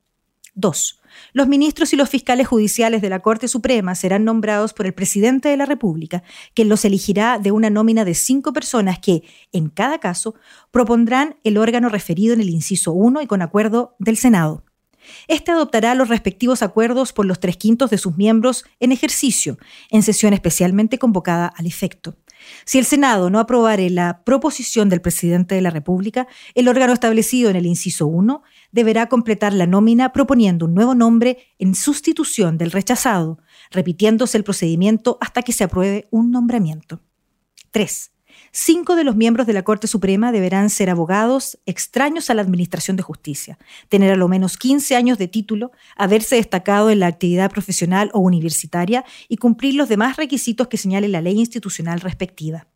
2. 0.57 1.01
Los 1.33 1.47
ministros 1.47 1.93
y 1.93 1.95
los 1.95 2.09
fiscales 2.09 2.47
judiciales 2.47 3.01
de 3.01 3.09
la 3.09 3.19
Corte 3.19 3.47
Suprema 3.47 3.95
serán 3.95 4.25
nombrados 4.25 4.73
por 4.73 4.85
el 4.85 4.93
presidente 4.93 5.49
de 5.49 5.57
la 5.57 5.65
República, 5.65 6.23
quien 6.53 6.69
los 6.69 6.83
elegirá 6.83 7.39
de 7.39 7.51
una 7.51 7.69
nómina 7.69 8.05
de 8.05 8.13
cinco 8.13 8.53
personas 8.53 8.99
que, 8.99 9.23
en 9.51 9.69
cada 9.69 9.99
caso, 9.99 10.35
propondrán 10.71 11.37
el 11.43 11.57
órgano 11.57 11.89
referido 11.89 12.33
en 12.33 12.41
el 12.41 12.49
inciso 12.49 12.91
1 12.91 13.21
y 13.21 13.27
con 13.27 13.41
acuerdo 13.41 13.95
del 13.99 14.17
Senado. 14.17 14.63
Este 15.27 15.51
adoptará 15.51 15.95
los 15.95 16.09
respectivos 16.09 16.61
acuerdos 16.61 17.13
por 17.13 17.25
los 17.25 17.39
tres 17.39 17.57
quintos 17.57 17.89
de 17.89 17.97
sus 17.97 18.17
miembros 18.17 18.65
en 18.79 18.91
ejercicio, 18.91 19.57
en 19.89 20.03
sesión 20.03 20.33
especialmente 20.33 20.97
convocada 20.97 21.47
al 21.47 21.65
efecto. 21.65 22.17
Si 22.65 22.77
el 22.77 22.86
Senado 22.86 23.29
no 23.29 23.39
aprobare 23.39 23.89
la 23.89 24.24
proposición 24.24 24.89
del 24.89 25.01
presidente 25.01 25.56
de 25.56 25.62
la 25.62 25.70
República, 25.70 26.27
el 26.56 26.67
órgano 26.67 26.94
establecido 26.94 27.50
en 27.50 27.56
el 27.56 27.65
inciso 27.65 28.08
1 28.08 28.44
deberá 28.72 29.08
completar 29.08 29.53
la 29.53 29.67
nómina 29.67 30.12
proponiendo 30.13 30.65
un 30.65 30.74
nuevo 30.74 30.96
nombre 30.96 31.38
en 31.60 31.75
sustitución 31.75 32.58
del 32.58 32.72
rechazado, 32.72 33.39
repitiéndose 33.72 34.38
el 34.38 34.44
procedimiento 34.44 35.17
hasta 35.22 35.41
que 35.41 35.53
se 35.53 35.63
apruebe 35.63 36.08
un 36.12 36.32
nombramiento. 36.32 37.01
3. 37.72 38.12
Cinco 38.51 38.95
de 38.95 39.03
los 39.03 39.15
miembros 39.15 39.47
de 39.47 39.53
la 39.53 39.63
Corte 39.63 39.87
Suprema 39.87 40.31
deberán 40.31 40.69
ser 40.69 40.89
abogados 40.89 41.57
extraños 41.65 42.29
a 42.29 42.33
la 42.33 42.41
Administración 42.41 42.97
de 42.97 43.03
Justicia, 43.03 43.57
tener 43.89 44.11
a 44.11 44.15
lo 44.15 44.27
menos 44.27 44.57
15 44.57 44.95
años 44.95 45.17
de 45.17 45.27
título, 45.27 45.71
haberse 45.95 46.35
destacado 46.35 46.89
en 46.89 46.99
la 46.99 47.07
actividad 47.07 47.51
profesional 47.51 48.09
o 48.13 48.19
universitaria 48.19 49.05
y 49.27 49.37
cumplir 49.37 49.75
los 49.75 49.89
demás 49.89 50.17
requisitos 50.17 50.67
que 50.67 50.77
señale 50.77 51.07
la 51.07 51.21
ley 51.21 51.37
institucional 51.37 52.01
respectiva. 52.01 52.67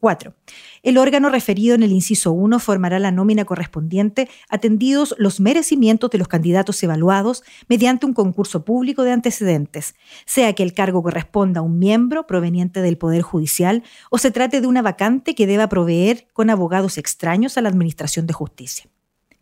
4. 0.00 0.34
El 0.82 0.98
órgano 0.98 1.28
referido 1.28 1.74
en 1.74 1.82
el 1.82 1.92
inciso 1.92 2.32
1 2.32 2.58
formará 2.58 2.98
la 2.98 3.12
nómina 3.12 3.44
correspondiente 3.44 4.28
atendidos 4.48 5.14
los 5.18 5.40
merecimientos 5.40 6.10
de 6.10 6.18
los 6.18 6.26
candidatos 6.26 6.82
evaluados 6.82 7.44
mediante 7.68 8.06
un 8.06 8.14
concurso 8.14 8.64
público 8.64 9.02
de 9.02 9.12
antecedentes, 9.12 9.94
sea 10.24 10.54
que 10.54 10.62
el 10.62 10.72
cargo 10.72 11.02
corresponda 11.02 11.60
a 11.60 11.62
un 11.62 11.78
miembro 11.78 12.26
proveniente 12.26 12.80
del 12.80 12.96
Poder 12.96 13.22
Judicial 13.22 13.82
o 14.10 14.18
se 14.18 14.30
trate 14.30 14.60
de 14.60 14.66
una 14.66 14.82
vacante 14.82 15.34
que 15.34 15.46
deba 15.46 15.68
proveer 15.68 16.28
con 16.32 16.50
abogados 16.50 16.98
extraños 16.98 17.58
a 17.58 17.60
la 17.60 17.68
Administración 17.68 18.26
de 18.26 18.32
Justicia. 18.32 18.90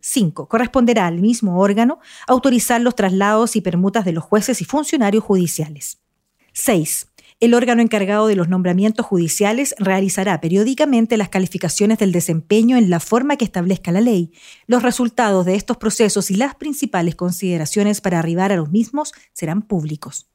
5. 0.01 0.47
Corresponderá 0.47 1.07
al 1.07 1.19
mismo 1.19 1.59
órgano 1.59 1.99
autorizar 2.27 2.81
los 2.81 2.95
traslados 2.95 3.55
y 3.55 3.61
permutas 3.61 4.05
de 4.05 4.13
los 4.13 4.23
jueces 4.23 4.61
y 4.61 4.65
funcionarios 4.65 5.23
judiciales. 5.23 5.99
6. 6.53 7.07
El 7.39 7.53
órgano 7.53 7.81
encargado 7.81 8.27
de 8.27 8.35
los 8.35 8.49
nombramientos 8.49 9.05
judiciales 9.05 9.73
realizará 9.79 10.41
periódicamente 10.41 11.15
las 11.15 11.29
calificaciones 11.29 11.97
del 11.97 12.11
desempeño 12.11 12.75
en 12.75 12.89
la 12.89 12.99
forma 12.99 13.37
que 13.37 13.45
establezca 13.45 13.93
la 13.93 14.01
ley. 14.01 14.33
Los 14.67 14.83
resultados 14.83 15.45
de 15.45 15.55
estos 15.55 15.77
procesos 15.77 16.31
y 16.31 16.35
las 16.35 16.55
principales 16.55 17.15
consideraciones 17.15 18.01
para 18.01 18.19
arribar 18.19 18.51
a 18.51 18.57
los 18.57 18.71
mismos 18.71 19.13
serán 19.31 19.61
públicos. 19.61 20.27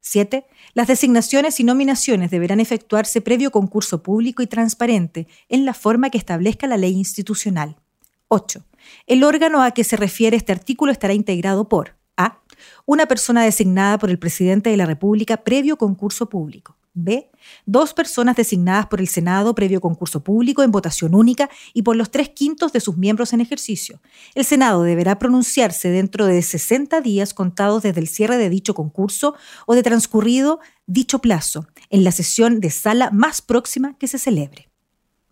7. 0.00 0.46
Las 0.72 0.86
designaciones 0.86 1.60
y 1.60 1.64
nominaciones 1.64 2.30
deberán 2.30 2.60
efectuarse 2.60 3.20
previo 3.20 3.50
concurso 3.50 4.02
público 4.02 4.42
y 4.42 4.46
transparente 4.46 5.26
en 5.50 5.66
la 5.66 5.74
forma 5.74 6.08
que 6.08 6.16
establezca 6.16 6.66
la 6.66 6.78
ley 6.78 6.94
institucional. 6.94 7.76
8. 8.28 8.64
El 9.06 9.24
órgano 9.24 9.62
a 9.62 9.72
que 9.72 9.84
se 9.84 9.96
refiere 9.96 10.38
este 10.38 10.52
artículo 10.52 10.90
estará 10.90 11.12
integrado 11.12 11.68
por 11.68 11.96
una 12.84 13.06
persona 13.06 13.44
designada 13.44 13.98
por 13.98 14.10
el 14.10 14.18
presidente 14.18 14.70
de 14.70 14.76
la 14.76 14.86
República 14.86 15.38
previo 15.38 15.76
concurso 15.76 16.28
público. 16.28 16.76
B. 16.98 17.30
Dos 17.66 17.92
personas 17.92 18.36
designadas 18.36 18.86
por 18.86 19.00
el 19.00 19.08
Senado 19.08 19.54
previo 19.54 19.82
concurso 19.82 20.24
público 20.24 20.62
en 20.62 20.72
votación 20.72 21.14
única 21.14 21.50
y 21.74 21.82
por 21.82 21.94
los 21.94 22.10
tres 22.10 22.30
quintos 22.30 22.72
de 22.72 22.80
sus 22.80 22.96
miembros 22.96 23.34
en 23.34 23.42
ejercicio. 23.42 24.00
El 24.34 24.46
Senado 24.46 24.82
deberá 24.82 25.18
pronunciarse 25.18 25.90
dentro 25.90 26.24
de 26.24 26.40
60 26.40 27.02
días 27.02 27.34
contados 27.34 27.82
desde 27.82 28.00
el 28.00 28.08
cierre 28.08 28.38
de 28.38 28.48
dicho 28.48 28.74
concurso 28.74 29.34
o 29.66 29.74
de 29.74 29.82
transcurrido 29.82 30.58
dicho 30.86 31.18
plazo, 31.18 31.66
en 31.90 32.02
la 32.02 32.12
sesión 32.12 32.60
de 32.60 32.70
sala 32.70 33.10
más 33.10 33.42
próxima 33.42 33.98
que 33.98 34.08
se 34.08 34.18
celebre. 34.18 34.70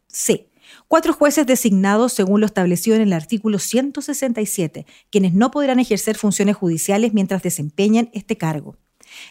C 0.06 0.50
cuatro 0.88 1.12
jueces 1.12 1.46
designados 1.46 2.12
según 2.12 2.40
lo 2.40 2.46
establecido 2.46 2.96
en 2.96 3.02
el 3.02 3.12
artículo 3.12 3.58
167, 3.58 4.86
quienes 5.10 5.34
no 5.34 5.50
podrán 5.50 5.80
ejercer 5.80 6.16
funciones 6.16 6.56
judiciales 6.56 7.12
mientras 7.12 7.42
desempeñan 7.42 8.10
este 8.12 8.36
cargo. 8.36 8.76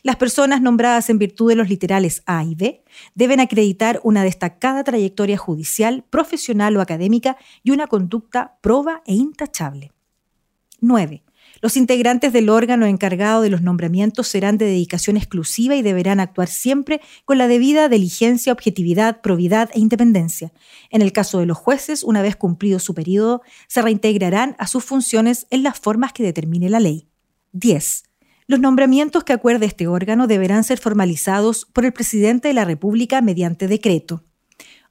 Las 0.02 0.16
personas 0.16 0.62
nombradas 0.62 1.10
en 1.10 1.20
virtud 1.20 1.50
de 1.50 1.56
los 1.56 1.70
literales 1.70 2.24
A 2.26 2.44
y 2.44 2.56
B 2.56 2.84
deben 3.16 3.40
acreditar 3.40 4.00
una 4.04 4.24
destacada 4.24 4.84
trayectoria 4.84 5.38
judicial, 5.38 6.06
profesional 6.10 6.78
o 6.78 6.82
académica 6.82 7.38
y 7.64 7.72
una 7.72 7.88
conducta 7.88 8.58
proba 8.62 9.02
e 9.06 9.14
intachable. 9.14 9.92
9. 10.80 11.24
Los 11.64 11.78
integrantes 11.78 12.34
del 12.34 12.50
órgano 12.50 12.86
encargado 12.86 13.42
de 13.42 13.50
los 13.50 13.62
nombramientos 13.62 14.28
serán 14.28 14.58
de 14.58 14.66
dedicación 14.66 15.16
exclusiva 15.16 15.78
y 15.78 15.82
deberán 15.82 16.20
actuar 16.20 16.50
siempre 16.50 17.00
con 17.24 17.38
la 17.38 17.48
debida 17.48 17.88
diligencia, 17.88 18.52
objetividad, 18.52 19.22
probidad 19.22 19.70
e 19.74 19.80
independencia. 19.80 20.52
En 20.90 21.02
el 21.02 21.14
caso 21.14 21.40
de 21.40 21.46
los 21.46 21.58
jueces, 21.58 22.04
una 22.04 22.22
vez 22.22 22.36
cumplido 22.36 22.80
su 22.80 22.94
periodo, 22.94 23.44
se 23.70 23.82
reintegrarán 23.82 24.58
a 24.60 24.68
sus 24.68 24.84
funciones 24.84 25.48
en 25.52 25.64
las 25.64 25.80
formas 25.80 26.12
que 26.12 26.22
determine 26.22 26.70
la 26.70 26.82
ley. 26.82 27.08
10. 27.54 28.04
Los 28.46 28.60
nombramientos 28.60 29.24
que 29.24 29.32
acuerde 29.32 29.66
este 29.66 29.88
órgano 29.88 30.28
deberán 30.28 30.66
ser 30.66 30.80
formalizados 30.80 31.64
por 31.72 31.86
el 31.86 31.94
presidente 31.94 32.50
de 32.50 32.56
la 32.56 32.66
República 32.66 33.22
mediante 33.22 33.70
decreto. 33.70 34.22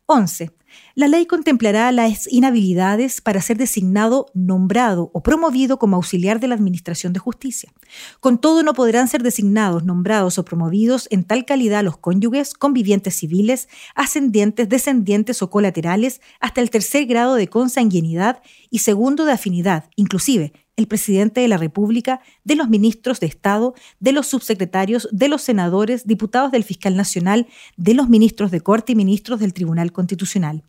11. 0.07 0.53
La 0.95 1.09
ley 1.09 1.27
contemplará 1.27 1.91
las 1.93 2.31
inhabilidades 2.31 3.21
para 3.21 3.41
ser 3.41 3.57
designado, 3.57 4.27
nombrado 4.35 5.11
o 5.15 5.23
promovido 5.23 5.79
como 5.79 5.97
auxiliar 5.97 6.41
de 6.41 6.49
la 6.49 6.55
Administración 6.55 7.13
de 7.13 7.21
Justicia. 7.21 7.73
Con 8.21 8.39
todo, 8.39 8.63
no 8.63 8.75
podrán 8.75 9.09
ser 9.09 9.23
designados, 9.23 9.85
nombrados 9.85 10.39
o 10.39 10.45
promovidos 10.45 11.09
en 11.11 11.25
tal 11.25 11.45
calidad 11.45 11.83
los 11.83 11.97
cónyuges, 11.97 12.55
convivientes 12.55 13.17
civiles, 13.17 13.69
ascendientes, 13.95 14.69
descendientes 14.69 15.43
o 15.43 15.51
colaterales 15.51 16.21
hasta 16.41 16.61
el 16.61 16.71
tercer 16.71 17.07
grado 17.07 17.35
de 17.35 17.49
consanguinidad 17.49 18.43
y 18.71 18.81
segundo 18.81 19.25
de 19.25 19.33
afinidad, 19.33 19.91
inclusive 19.97 20.53
el 20.77 20.87
presidente 20.87 21.41
de 21.41 21.49
la 21.49 21.59
República, 21.59 22.21
de 22.45 22.57
los 22.57 22.69
ministros 22.69 23.21
de 23.21 23.27
Estado, 23.27 23.75
de 24.01 24.13
los 24.13 24.27
subsecretarios, 24.27 25.09
de 25.13 25.29
los 25.29 25.43
senadores, 25.43 26.07
diputados 26.07 26.51
del 26.51 26.65
fiscal 26.65 26.97
nacional, 26.97 27.47
de 27.77 27.95
los 27.95 28.09
ministros 28.09 28.51
de 28.51 28.61
Corte 28.61 28.93
y 28.93 28.97
ministros 28.97 29.41
del 29.41 29.53
Tribunal 29.53 29.93
Constitucional. 29.93 30.65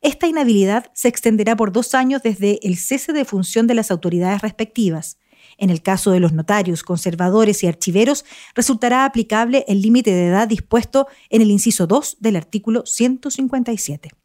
Esta 0.00 0.26
inhabilidad 0.26 0.90
se 0.94 1.08
extenderá 1.08 1.56
por 1.56 1.72
dos 1.72 1.94
años 1.94 2.22
desde 2.22 2.60
el 2.66 2.76
cese 2.76 3.12
de 3.12 3.24
función 3.24 3.66
de 3.66 3.74
las 3.74 3.90
autoridades 3.90 4.42
respectivas. 4.42 5.18
En 5.58 5.70
el 5.70 5.82
caso 5.82 6.10
de 6.10 6.20
los 6.20 6.32
notarios, 6.32 6.82
conservadores 6.82 7.62
y 7.62 7.66
archiveros, 7.66 8.24
resultará 8.54 9.04
aplicable 9.04 9.64
el 9.68 9.82
límite 9.82 10.12
de 10.12 10.28
edad 10.28 10.48
dispuesto 10.48 11.08
en 11.30 11.42
el 11.42 11.50
inciso 11.50 11.86
2 11.86 12.18
del 12.20 12.36
artículo 12.36 12.84
157. 12.86 14.21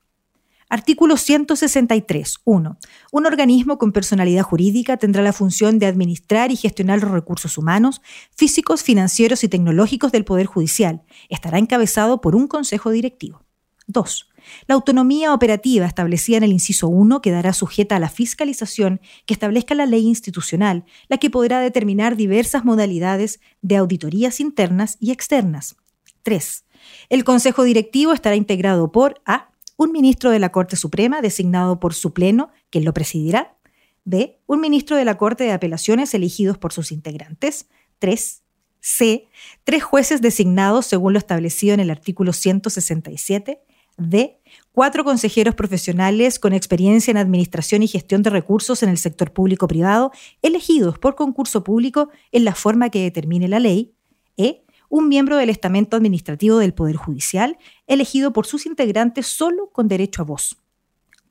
Artículo 0.69 1.15
163. 1.15 2.39
1. 2.43 2.77
Un 3.13 3.25
organismo 3.25 3.77
con 3.77 3.93
personalidad 3.93 4.43
jurídica 4.43 4.97
tendrá 4.97 5.23
la 5.23 5.31
función 5.31 5.79
de 5.79 5.85
administrar 5.85 6.51
y 6.51 6.57
gestionar 6.57 7.01
los 7.01 7.11
recursos 7.11 7.57
humanos, 7.57 8.01
físicos, 8.35 8.83
financieros 8.83 9.45
y 9.45 9.47
tecnológicos 9.47 10.11
del 10.11 10.25
Poder 10.25 10.45
Judicial. 10.45 11.03
Estará 11.29 11.57
encabezado 11.57 12.19
por 12.19 12.35
un 12.35 12.47
consejo 12.47 12.91
directivo. 12.91 13.45
2. 13.87 14.29
La 14.67 14.75
autonomía 14.75 15.33
operativa 15.33 15.85
establecida 15.85 16.37
en 16.37 16.43
el 16.43 16.51
inciso 16.51 16.89
1 16.89 17.21
quedará 17.21 17.53
sujeta 17.53 17.95
a 17.95 17.99
la 17.99 18.09
fiscalización 18.09 18.99
que 19.25 19.33
establezca 19.33 19.73
la 19.73 19.85
ley 19.85 20.05
institucional, 20.05 20.83
la 21.07 21.17
que 21.17 21.29
podrá 21.29 21.61
determinar 21.61 22.17
diversas 22.17 22.65
modalidades 22.65 23.39
de 23.61 23.77
auditorías 23.77 24.41
internas 24.41 24.97
y 24.99 25.11
externas. 25.11 25.77
3. 26.23 26.65
El 27.07 27.23
Consejo 27.23 27.63
Directivo 27.63 28.11
estará 28.11 28.35
integrado 28.35 28.91
por 28.91 29.21
A 29.25 29.49
un 29.77 29.91
ministro 29.91 30.31
de 30.31 30.39
la 30.39 30.51
Corte 30.51 30.75
Suprema 30.75 31.21
designado 31.21 31.79
por 31.79 31.93
su 31.93 32.13
pleno, 32.13 32.51
quien 32.69 32.83
lo 32.83 32.93
presidirá. 32.93 33.57
B. 34.03 34.41
Un 34.47 34.59
ministro 34.59 34.97
de 34.97 35.05
la 35.05 35.17
Corte 35.17 35.43
de 35.43 35.51
Apelaciones 35.51 36.13
elegidos 36.13 36.57
por 36.57 36.73
sus 36.73 36.91
integrantes. 36.91 37.69
3. 37.99 38.43
C. 38.79 39.27
Tres 39.63 39.83
jueces 39.83 40.21
designados 40.21 40.85
según 40.85 41.13
lo 41.13 41.19
establecido 41.19 41.73
en 41.73 41.79
el 41.79 41.91
artículo 41.91 42.33
167. 42.33 43.61
D. 43.97 44.39
Cuatro 44.71 45.03
consejeros 45.03 45.55
profesionales 45.55 46.39
con 46.39 46.53
experiencia 46.53 47.11
en 47.11 47.17
administración 47.17 47.83
y 47.83 47.87
gestión 47.87 48.23
de 48.23 48.29
recursos 48.29 48.83
en 48.83 48.89
el 48.89 48.97
sector 48.97 49.33
público-privado, 49.33 50.11
elegidos 50.41 50.99
por 50.99 51.15
concurso 51.15 51.63
público 51.63 52.09
en 52.31 52.45
la 52.45 52.55
forma 52.55 52.89
que 52.89 53.01
determine 53.01 53.47
la 53.47 53.59
ley. 53.59 53.93
E 54.37 54.63
un 54.89 55.07
miembro 55.07 55.37
del 55.37 55.49
estamento 55.49 55.97
administrativo 55.97 56.57
del 56.57 56.73
Poder 56.73 56.95
Judicial, 56.95 57.57
elegido 57.87 58.33
por 58.33 58.45
sus 58.45 58.65
integrantes 58.65 59.27
solo 59.27 59.69
con 59.71 59.87
derecho 59.87 60.21
a 60.21 60.25
voz. 60.25 60.57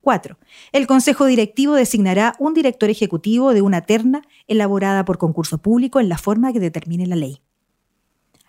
4. 0.03 0.39
El 0.71 0.87
Consejo 0.87 1.27
Directivo 1.27 1.75
designará 1.75 2.35
un 2.39 2.55
director 2.55 2.91
ejecutivo 2.91 3.53
de 3.53 3.63
una 3.63 3.81
terna 3.81 4.23
elaborada 4.47 5.05
por 5.05 5.19
concurso 5.19 5.59
público 5.59 5.99
en 5.99 6.09
la 6.09 6.17
forma 6.17 6.53
que 6.53 6.61
determine 6.61 7.07
la 7.07 7.17
ley. 7.17 7.41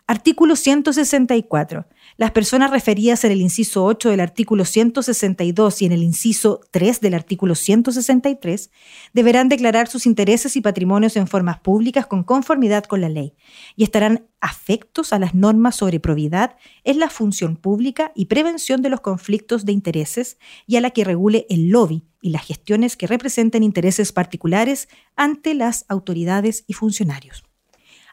Artículo 0.10 0.56
164. 0.56 1.86
Las 2.16 2.32
personas 2.32 2.72
referidas 2.72 3.26
en 3.26 3.34
el 3.34 3.42
inciso 3.42 3.84
8 3.84 4.10
del 4.10 4.22
artículo 4.22 4.64
162 4.64 5.82
y 5.82 5.86
en 5.86 5.92
el 5.92 6.02
inciso 6.02 6.62
3 6.72 7.02
del 7.02 7.14
artículo 7.14 7.56
163 7.56 8.72
deberán 9.12 9.50
declarar 9.50 9.90
sus 9.90 10.06
intereses 10.06 10.56
y 10.56 10.62
patrimonios 10.62 11.18
en 11.18 11.28
formas 11.28 11.60
públicas 11.60 12.08
con 12.08 12.24
conformidad 12.24 12.86
con 12.86 13.02
la 13.02 13.10
ley 13.10 13.34
y 13.76 13.84
estarán 13.84 14.28
afectos 14.40 15.12
a 15.12 15.20
las 15.20 15.36
normas 15.36 15.76
sobre 15.76 16.00
probidad 16.00 16.56
en 16.86 17.00
la 17.00 17.10
función 17.10 17.58
pública 17.58 18.14
y 18.16 18.28
prevención 18.28 18.82
de 18.82 18.90
los 18.90 19.02
conflictos 19.02 19.66
de 19.66 19.74
intereses 19.74 20.38
y 20.68 20.78
a 20.78 20.82
la 20.82 20.92
que 20.92 21.04
regule 21.04 21.46
el 21.50 21.68
lobby 21.68 22.06
y 22.22 22.30
las 22.30 22.46
gestiones 22.46 22.96
que 22.96 23.08
representen 23.08 23.62
intereses 23.62 24.14
particulares 24.14 24.88
ante 25.18 25.54
las 25.54 25.84
autoridades 25.90 26.64
y 26.66 26.72
funcionarios. 26.72 27.44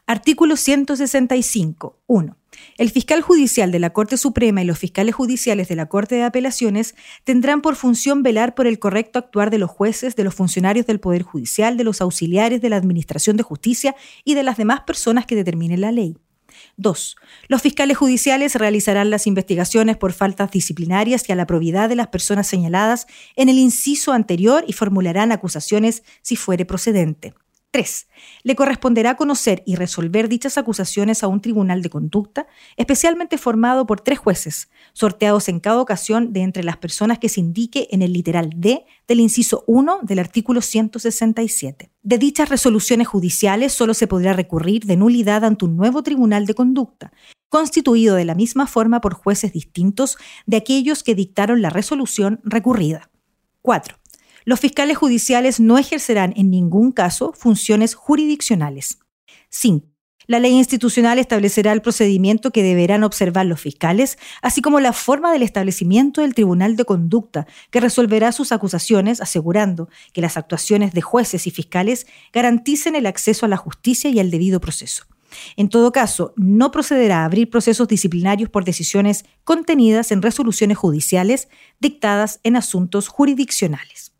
Artículo 0.07 0.55
165. 0.55 1.97
1. 2.05 2.37
El 2.77 2.91
fiscal 2.91 3.21
judicial 3.21 3.71
de 3.71 3.79
la 3.79 3.89
Corte 3.89 4.17
Suprema 4.17 4.61
y 4.61 4.65
los 4.65 4.77
fiscales 4.77 5.15
judiciales 5.15 5.67
de 5.67 5.75
la 5.75 5.87
Corte 5.87 6.13
de 6.13 6.23
Apelaciones 6.23 6.93
tendrán 7.23 7.61
por 7.61 7.75
función 7.75 8.21
velar 8.21 8.53
por 8.53 8.67
el 8.67 8.77
correcto 8.77 9.17
actuar 9.17 9.49
de 9.49 9.57
los 9.57 9.71
jueces, 9.71 10.15
de 10.15 10.23
los 10.23 10.35
funcionarios 10.35 10.85
del 10.85 10.99
Poder 10.99 11.23
Judicial, 11.23 11.75
de 11.75 11.85
los 11.85 12.01
auxiliares 12.01 12.61
de 12.61 12.69
la 12.69 12.75
Administración 12.75 13.35
de 13.35 13.41
Justicia 13.41 13.95
y 14.23 14.35
de 14.35 14.43
las 14.43 14.57
demás 14.57 14.81
personas 14.81 15.25
que 15.25 15.35
determinen 15.35 15.81
la 15.81 15.91
ley. 15.91 16.15
2. 16.77 17.15
Los 17.47 17.63
fiscales 17.63 17.97
judiciales 17.97 18.53
realizarán 18.53 19.09
las 19.09 19.25
investigaciones 19.25 19.97
por 19.97 20.13
faltas 20.13 20.51
disciplinarias 20.51 21.27
y 21.27 21.31
a 21.31 21.35
la 21.35 21.47
probidad 21.47 21.89
de 21.89 21.95
las 21.95 22.09
personas 22.09 22.45
señaladas 22.45 23.07
en 23.35 23.49
el 23.49 23.57
inciso 23.57 24.13
anterior 24.13 24.63
y 24.67 24.73
formularán 24.73 25.31
acusaciones 25.31 26.03
si 26.21 26.35
fuere 26.35 26.63
procedente. 26.63 27.33
3. 27.75 28.07
Le 28.43 28.55
corresponderá 28.55 29.17
conocer 29.17 29.61
y 29.65 29.75
resolver 29.75 30.29
dichas 30.29 30.57
acusaciones 30.57 31.23
a 31.23 31.27
un 31.27 31.41
tribunal 31.41 31.81
de 31.81 31.89
conducta, 31.89 32.47
especialmente 32.77 33.37
formado 33.37 33.85
por 33.85 33.99
tres 33.99 34.17
jueces, 34.17 34.69
sorteados 34.93 35.49
en 35.49 35.59
cada 35.59 35.81
ocasión 35.81 36.31
de 36.31 36.43
entre 36.43 36.63
las 36.63 36.77
personas 36.77 37.19
que 37.19 37.27
se 37.27 37.41
indique 37.41 37.89
en 37.91 38.01
el 38.01 38.13
literal 38.13 38.49
D 38.55 38.85
del 39.09 39.19
inciso 39.19 39.65
1 39.67 39.99
del 40.03 40.19
artículo 40.19 40.61
167. 40.61 41.91
De 42.01 42.17
dichas 42.17 42.47
resoluciones 42.47 43.09
judiciales 43.09 43.73
solo 43.73 43.93
se 43.93 44.07
podrá 44.07 44.31
recurrir 44.31 44.85
de 44.85 44.95
nulidad 44.95 45.43
ante 45.43 45.65
un 45.65 45.75
nuevo 45.75 46.01
tribunal 46.01 46.45
de 46.45 46.53
conducta, 46.53 47.11
constituido 47.49 48.15
de 48.15 48.23
la 48.23 48.35
misma 48.35 48.67
forma 48.67 49.01
por 49.01 49.15
jueces 49.15 49.51
distintos 49.51 50.17
de 50.45 50.55
aquellos 50.55 51.03
que 51.03 51.13
dictaron 51.13 51.61
la 51.61 51.71
resolución 51.71 52.39
recurrida. 52.45 53.09
4. 53.61 53.97
Los 54.45 54.59
fiscales 54.59 54.95
judiciales 54.95 55.59
no 55.59 55.79
ejercerán 55.79 56.31
en 56.37 56.51
ningún 56.51 56.91
caso 56.91 57.33
funciones 57.35 57.95
jurisdiccionales. 57.95 58.99
5. 59.49 59.87
La 60.27 60.39
ley 60.39 60.53
institucional 60.53 61.17
establecerá 61.17 61.71
el 61.71 61.81
procedimiento 61.81 62.51
que 62.51 62.61
deberán 62.61 63.03
observar 63.03 63.47
los 63.47 63.59
fiscales, 63.59 64.19
así 64.43 64.61
como 64.61 64.79
la 64.79 64.93
forma 64.93 65.31
del 65.31 65.41
establecimiento 65.41 66.21
del 66.21 66.35
Tribunal 66.35 66.75
de 66.75 66.85
Conducta, 66.85 67.47
que 67.71 67.79
resolverá 67.79 68.31
sus 68.31 68.51
acusaciones, 68.51 69.19
asegurando 69.19 69.89
que 70.13 70.21
las 70.21 70.37
actuaciones 70.37 70.93
de 70.93 71.01
jueces 71.01 71.47
y 71.47 71.51
fiscales 71.51 72.05
garanticen 72.31 72.95
el 72.95 73.07
acceso 73.07 73.47
a 73.47 73.49
la 73.49 73.57
justicia 73.57 74.11
y 74.11 74.19
al 74.19 74.29
debido 74.29 74.61
proceso. 74.61 75.05
En 75.57 75.69
todo 75.69 75.91
caso, 75.91 76.33
no 76.37 76.69
procederá 76.69 77.21
a 77.21 77.25
abrir 77.25 77.49
procesos 77.49 77.87
disciplinarios 77.87 78.49
por 78.49 78.63
decisiones 78.63 79.25
contenidas 79.43 80.11
en 80.11 80.21
resoluciones 80.21 80.77
judiciales 80.77 81.49
dictadas 81.79 82.39
en 82.43 82.55
asuntos 82.55 83.07
jurisdiccionales. 83.07 84.14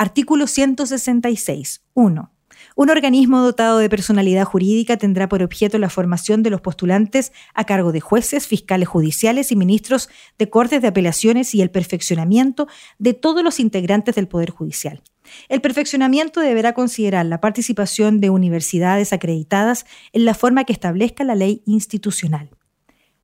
Artículo 0.00 0.46
166. 0.46 1.82
1. 1.94 2.32
Un 2.76 2.90
organismo 2.90 3.40
dotado 3.40 3.78
de 3.78 3.88
personalidad 3.88 4.44
jurídica 4.44 4.96
tendrá 4.96 5.28
por 5.28 5.42
objeto 5.42 5.76
la 5.78 5.90
formación 5.90 6.44
de 6.44 6.50
los 6.50 6.60
postulantes 6.60 7.32
a 7.52 7.64
cargo 7.64 7.90
de 7.90 7.98
jueces, 7.98 8.46
fiscales 8.46 8.86
judiciales 8.86 9.50
y 9.50 9.56
ministros 9.56 10.08
de 10.38 10.48
cortes 10.48 10.82
de 10.82 10.88
apelaciones 10.88 11.52
y 11.52 11.62
el 11.62 11.72
perfeccionamiento 11.72 12.68
de 13.00 13.12
todos 13.12 13.42
los 13.42 13.58
integrantes 13.58 14.14
del 14.14 14.28
Poder 14.28 14.50
Judicial. 14.50 15.02
El 15.48 15.60
perfeccionamiento 15.60 16.40
deberá 16.40 16.74
considerar 16.74 17.26
la 17.26 17.40
participación 17.40 18.20
de 18.20 18.30
universidades 18.30 19.12
acreditadas 19.12 19.84
en 20.12 20.24
la 20.24 20.34
forma 20.34 20.62
que 20.62 20.72
establezca 20.72 21.24
la 21.24 21.34
ley 21.34 21.64
institucional. 21.66 22.50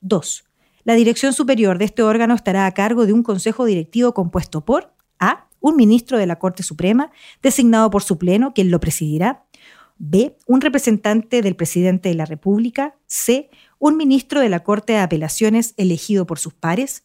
2. 0.00 0.44
La 0.82 0.94
dirección 0.94 1.34
superior 1.34 1.78
de 1.78 1.84
este 1.84 2.02
órgano 2.02 2.34
estará 2.34 2.66
a 2.66 2.74
cargo 2.74 3.06
de 3.06 3.12
un 3.12 3.22
consejo 3.22 3.64
directivo 3.64 4.12
compuesto 4.12 4.64
por 4.64 4.92
A 5.20 5.46
un 5.64 5.76
ministro 5.76 6.18
de 6.18 6.26
la 6.26 6.38
Corte 6.38 6.62
Suprema, 6.62 7.11
designado 7.42 7.88
por 7.88 8.02
su 8.02 8.18
Pleno, 8.18 8.52
quien 8.52 8.71
lo 8.71 8.80
presidirá. 8.80 9.47
B. 9.97 10.37
Un 10.47 10.61
representante 10.61 11.40
del 11.40 11.56
presidente 11.56 12.11
de 12.11 12.14
la 12.14 12.26
República. 12.26 12.97
C. 13.06 13.49
Un 13.78 13.97
ministro 13.97 14.42
de 14.42 14.50
la 14.50 14.62
Corte 14.62 14.92
de 14.92 14.99
Apelaciones 14.99 15.73
elegido 15.78 16.26
por 16.26 16.38
sus 16.38 16.52
pares. 16.52 17.04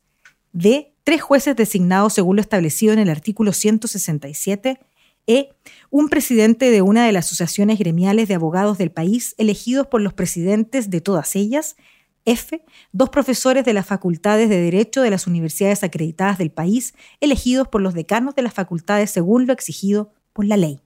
D. 0.51 0.94
Tres 1.06 1.22
jueces 1.22 1.56
designados 1.56 2.12
según 2.12 2.36
lo 2.36 2.42
establecido 2.42 2.92
en 2.92 3.00
el 3.00 3.10
artículo 3.10 3.54
167. 3.54 4.78
E. 5.25 5.56
Un 5.89 6.10
presidente 6.10 6.70
de 6.70 6.82
una 6.82 7.06
de 7.06 7.13
las 7.13 7.28
asociaciones 7.28 7.80
gremiales 7.80 8.28
de 8.28 8.36
abogados 8.36 8.78
del 8.78 8.92
país 8.92 9.36
elegidos 9.38 9.88
por 9.88 10.01
los 10.01 10.12
presidentes 10.12 10.89
de 10.89 11.00
todas 11.00 11.38
ellas. 11.38 11.78
F. 12.25 12.63
Dos 12.91 13.09
profesores 13.09 13.65
de 13.65 13.73
las 13.73 13.85
facultades 13.85 14.49
de 14.49 14.61
Derecho 14.61 15.01
de 15.01 15.09
las 15.09 15.27
universidades 15.27 15.83
acreditadas 15.83 16.38
del 16.38 16.51
país, 16.51 16.93
elegidos 17.19 17.67
por 17.67 17.81
los 17.81 17.93
decanos 17.93 18.35
de 18.35 18.41
las 18.41 18.53
facultades 18.53 19.11
según 19.11 19.47
lo 19.47 19.53
exigido 19.53 20.13
por 20.33 20.45
la 20.45 20.57
ley. 20.57 20.81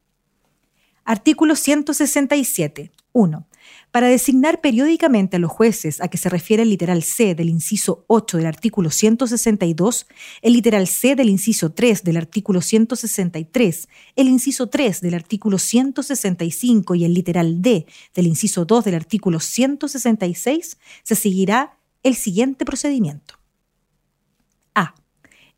Artículo 1.05 1.55
167. 1.55 2.91
1 3.13 3.47
para 3.93 4.07
designar 4.07 4.59
periódicamente 4.59 5.37
a 5.37 5.39
los 5.39 5.51
jueces 5.51 6.01
a 6.01 6.07
que 6.07 6.17
se 6.17 6.27
refiere 6.27 6.63
el 6.63 6.69
literal 6.69 7.03
C 7.03 7.35
del 7.35 7.47
inciso 7.47 8.05
8 8.07 8.37
del 8.37 8.47
artículo 8.47 8.89
162, 8.89 10.07
el 10.41 10.53
literal 10.53 10.87
C 10.87 11.15
del 11.15 11.29
inciso 11.29 11.73
3 11.73 12.03
del 12.03 12.17
artículo 12.17 12.61
163, 12.61 13.87
el 14.15 14.29
inciso 14.29 14.67
3 14.67 14.99
del 14.99 15.13
artículo 15.13 15.59
165 15.59 16.95
y 16.95 17.05
el 17.05 17.13
literal 17.13 17.61
D 17.61 17.85
del 18.15 18.25
inciso 18.25 18.65
2 18.65 18.83
del 18.83 18.95
artículo 18.95 19.39
166, 19.39 20.77
se 21.03 21.13
seguirá 21.13 21.77
el 22.01 22.15
siguiente 22.15 22.65
procedimiento. 22.65 23.42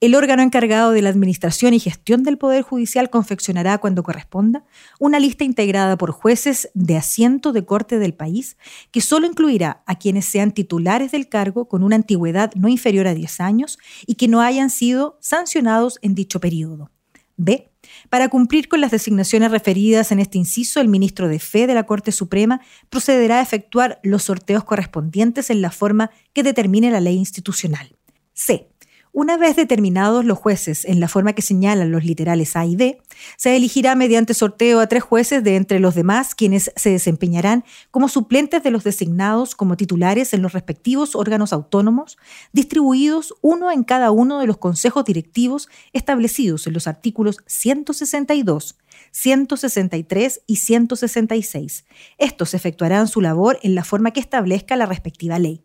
El 0.06 0.14
órgano 0.14 0.44
encargado 0.44 0.92
de 0.92 1.02
la 1.02 1.10
administración 1.10 1.74
y 1.74 1.80
gestión 1.80 2.22
del 2.22 2.38
Poder 2.38 2.62
Judicial 2.62 3.10
confeccionará, 3.10 3.80
cuando 3.80 4.04
corresponda, 4.04 4.64
una 5.00 5.18
lista 5.18 5.44
integrada 5.44 5.98
por 5.98 6.12
jueces 6.12 6.70
de 6.76 6.96
asiento 6.96 7.52
de 7.52 7.66
corte 7.66 7.98
del 7.98 8.14
país, 8.14 8.56
que 8.92 9.02
solo 9.02 9.26
incluirá 9.26 9.82
a 9.88 9.96
quienes 9.98 10.26
sean 10.26 10.52
titulares 10.52 11.12
del 11.12 11.28
cargo 11.28 11.68
con 11.68 11.82
una 11.82 11.96
antigüedad 11.96 12.54
no 12.54 12.68
inferior 12.68 13.08
a 13.08 13.16
10 13.16 13.40
años 13.40 13.80
y 14.06 14.14
que 14.14 14.28
no 14.28 14.42
hayan 14.42 14.70
sido 14.70 15.18
sancionados 15.22 15.98
en 16.04 16.14
dicho 16.14 16.40
periodo. 16.40 16.92
B. 17.36 17.72
Para 18.12 18.30
cumplir 18.30 18.68
con 18.68 18.82
las 18.82 18.92
designaciones 18.92 19.50
referidas 19.50 20.12
en 20.12 20.20
este 20.20 20.38
inciso, 20.38 20.82
el 20.82 20.88
ministro 20.88 21.28
de 21.28 21.40
Fe 21.40 21.66
de 21.66 21.74
la 21.74 21.88
Corte 21.88 22.12
Suprema 22.12 22.62
procederá 22.92 23.40
a 23.40 23.42
efectuar 23.42 24.00
los 24.04 24.22
sorteos 24.22 24.66
correspondientes 24.66 25.50
en 25.50 25.64
la 25.64 25.72
forma 25.72 26.12
que 26.32 26.44
determine 26.44 26.92
la 26.92 27.00
ley 27.00 27.16
institucional. 27.16 27.96
C. 28.34 28.70
Una 29.18 29.38
vez 29.38 29.56
determinados 29.56 30.26
los 30.26 30.38
jueces 30.38 30.84
en 30.84 31.00
la 31.00 31.08
forma 31.08 31.32
que 31.32 31.42
señalan 31.42 31.90
los 31.90 32.04
literales 32.04 32.58
A 32.58 32.66
y 32.66 32.76
B, 32.76 33.02
se 33.38 33.56
elegirá 33.56 33.96
mediante 33.96 34.34
sorteo 34.34 34.82
a 34.82 34.88
tres 34.88 35.04
jueces 35.04 35.42
de 35.42 35.56
entre 35.56 35.80
los 35.80 35.96
demás 35.96 36.36
quienes 36.36 36.74
se 36.76 36.90
desempeñarán 36.90 37.64
como 37.92 38.10
suplentes 38.10 38.62
de 38.62 38.72
los 38.72 38.84
designados 38.84 39.56
como 39.56 39.78
titulares 39.78 40.34
en 40.34 40.42
los 40.42 40.52
respectivos 40.52 41.16
órganos 41.16 41.54
autónomos, 41.54 42.18
distribuidos 42.52 43.34
uno 43.40 43.72
en 43.72 43.86
cada 43.86 44.12
uno 44.12 44.42
de 44.42 44.48
los 44.48 44.58
consejos 44.58 45.06
directivos 45.06 45.70
establecidos 45.94 46.68
en 46.68 46.74
los 46.74 46.86
artículos 46.86 47.38
162, 47.46 48.76
163 49.12 50.42
y 50.46 50.58
166. 50.58 51.86
Estos 52.18 52.54
efectuarán 52.54 53.08
su 53.08 53.22
labor 53.22 53.60
en 53.64 53.76
la 53.76 53.86
forma 53.86 54.12
que 54.12 54.20
establezca 54.20 54.76
la 54.76 54.88
respectiva 54.88 55.40
ley. 55.40 55.64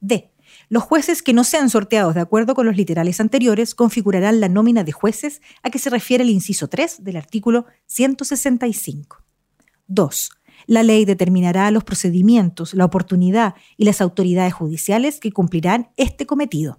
D 0.00 0.35
los 0.68 0.82
jueces 0.82 1.22
que 1.22 1.32
no 1.32 1.44
sean 1.44 1.70
sorteados 1.70 2.14
de 2.14 2.20
acuerdo 2.20 2.54
con 2.54 2.66
los 2.66 2.76
literales 2.76 3.20
anteriores 3.20 3.74
configurarán 3.74 4.40
la 4.40 4.48
nómina 4.48 4.82
de 4.82 4.92
jueces 4.92 5.40
a 5.62 5.70
que 5.70 5.78
se 5.78 5.90
refiere 5.90 6.24
el 6.24 6.30
inciso 6.30 6.68
3 6.68 7.04
del 7.04 7.16
artículo 7.16 7.66
165. 7.86 9.22
2. 9.86 10.30
La 10.66 10.82
ley 10.82 11.04
determinará 11.04 11.70
los 11.70 11.84
procedimientos, 11.84 12.74
la 12.74 12.84
oportunidad 12.84 13.54
y 13.76 13.84
las 13.84 14.00
autoridades 14.00 14.54
judiciales 14.54 15.20
que 15.20 15.30
cumplirán 15.30 15.90
este 15.96 16.26
cometido. 16.26 16.78